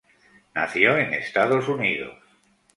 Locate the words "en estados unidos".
0.97-2.17